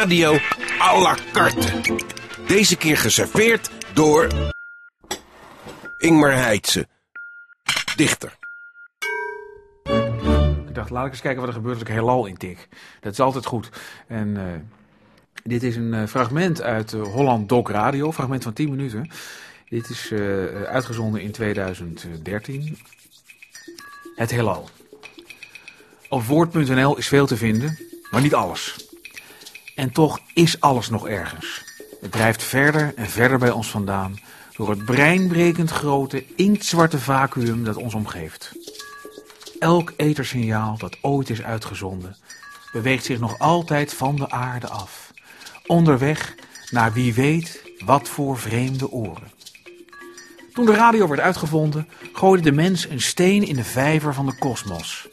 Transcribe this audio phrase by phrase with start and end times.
[0.00, 0.38] radio
[0.78, 1.68] à la carte.
[2.46, 4.28] Deze keer geserveerd door...
[5.98, 6.86] Ingmar Heitse.
[7.96, 8.38] Dichter.
[10.68, 12.68] Ik dacht, laat ik eens kijken wat er gebeurt als ik heelal intik.
[13.00, 13.68] Dat is altijd goed.
[14.06, 14.42] En uh,
[15.44, 19.10] dit is een uh, fragment uit uh, Holland Doc Radio, fragment van 10 minuten.
[19.68, 20.12] Dit is
[20.66, 22.78] uitgezonden in 2013.
[24.16, 24.68] Het heelal.
[26.08, 27.78] Op woord.nl is veel te vinden,
[28.10, 28.89] maar niet alles.
[29.80, 31.64] En toch is alles nog ergens.
[32.00, 34.18] Het drijft verder en verder bij ons vandaan
[34.56, 38.52] door het breinbrekend grote, inktzwarte vacuüm dat ons omgeeft.
[39.58, 42.16] Elk ethersignaal dat ooit is uitgezonden
[42.72, 45.12] beweegt zich nog altijd van de aarde af,
[45.66, 46.34] onderweg
[46.70, 49.30] naar wie weet wat voor vreemde oren.
[50.52, 54.38] Toen de radio werd uitgevonden, gooide de mens een steen in de vijver van de
[54.38, 55.08] kosmos.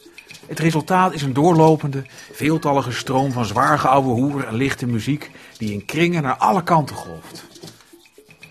[0.48, 5.72] Het resultaat is een doorlopende, veeltallige stroom van zwaar geouwe hoer en lichte muziek die
[5.72, 7.44] in kringen naar alle kanten golft.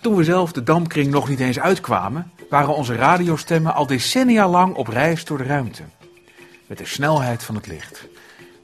[0.01, 4.75] Toen we zelf de dampkring nog niet eens uitkwamen, waren onze radiostemmen al decennia lang
[4.75, 5.83] op reis door de ruimte.
[6.67, 8.07] Met de snelheid van het licht.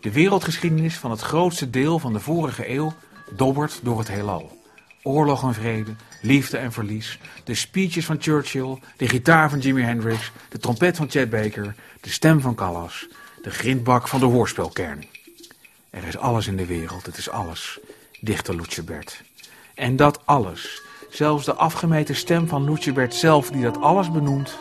[0.01, 2.93] De wereldgeschiedenis van het grootste deel van de vorige eeuw
[3.31, 4.61] dobbert door het heelal.
[5.03, 10.31] Oorlog en vrede, liefde en verlies, de speeches van Churchill, de gitaar van Jimi Hendrix,
[10.49, 13.07] de trompet van Chet Baker, de stem van Callas,
[13.43, 15.05] de grindbak van de hoorspelkern.
[15.89, 17.79] Er is alles in de wereld, het is alles,
[18.19, 19.23] dichter Bert.
[19.73, 24.57] En dat alles, zelfs de afgemeten stem van Bert zelf die dat alles benoemt,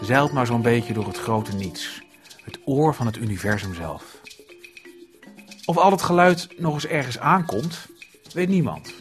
[0.00, 2.02] zeilt maar zo'n beetje door het grote niets.
[2.42, 4.04] Het oor van het universum zelf.
[5.64, 7.86] Of al het geluid nog eens ergens aankomt,
[8.32, 8.94] weet niemand.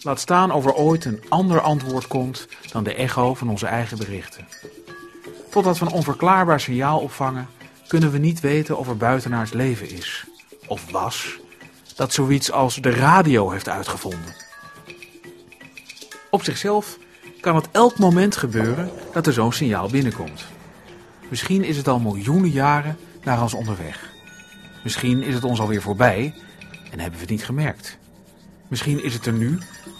[0.00, 3.98] Laat staan of er ooit een ander antwoord komt dan de echo van onze eigen
[3.98, 4.48] berichten.
[5.50, 7.48] Totdat we een onverklaarbaar signaal opvangen,
[7.88, 10.24] kunnen we niet weten of er buitenaards leven is.
[10.66, 11.38] Of was,
[11.94, 14.34] dat zoiets als de radio heeft uitgevonden.
[16.30, 16.98] Op zichzelf
[17.40, 20.46] kan het elk moment gebeuren dat er zo'n signaal binnenkomt.
[21.28, 24.10] Misschien is het al miljoenen jaren naar ons onderweg.
[24.82, 26.34] Misschien is het ons alweer voorbij
[26.90, 27.98] en hebben we het niet gemerkt.
[28.68, 29.58] Misschien is het er nu,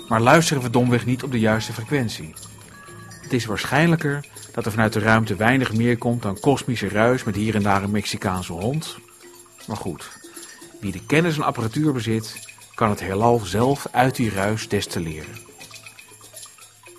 [0.08, 2.34] maar luisteren we domweg niet op de juiste frequentie.
[3.28, 7.36] Het is waarschijnlijker dat er vanuit de ruimte weinig meer komt dan kosmische ruis met
[7.36, 8.98] hier en daar een Mexicaanse hond.
[9.66, 10.10] Maar goed,
[10.80, 12.34] wie de kennis en apparatuur bezit,
[12.74, 15.38] kan het heelal zelf uit die ruis destilleren.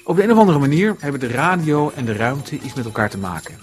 [0.03, 3.09] Op de een of andere manier hebben de radio en de ruimte iets met elkaar
[3.09, 3.59] te maken.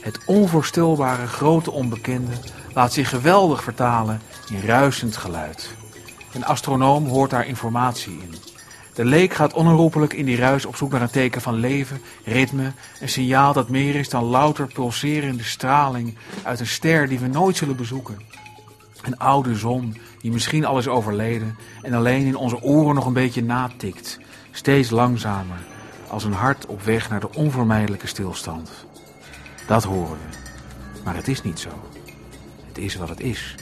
[0.00, 2.32] Het onvoorstelbare grote onbekende
[2.74, 5.74] laat zich geweldig vertalen in ruisend geluid.
[6.32, 8.49] Een astronoom hoort daar informatie in.
[8.94, 12.72] De leek gaat onherroepelijk in die ruis op zoek naar een teken van leven, ritme,
[13.00, 17.56] een signaal dat meer is dan louter pulserende straling uit een ster die we nooit
[17.56, 18.18] zullen bezoeken.
[19.02, 23.12] Een oude zon die misschien al is overleden en alleen in onze oren nog een
[23.12, 24.18] beetje natikt,
[24.50, 25.58] steeds langzamer,
[26.08, 28.70] als een hart op weg naar de onvermijdelijke stilstand.
[29.66, 30.36] Dat horen we,
[31.04, 31.70] maar het is niet zo.
[32.66, 33.54] Het is wat het is.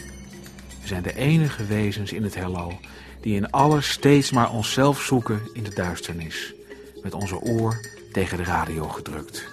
[0.88, 2.80] We zijn de enige wezens in het heelal
[3.20, 6.54] die in alles steeds maar onszelf zoeken in de duisternis,
[7.02, 7.80] met onze oor
[8.12, 9.46] tegen de radio gedrukt.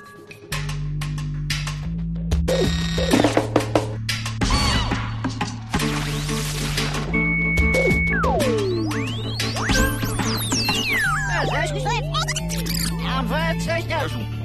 [13.87, 14.44] Ja,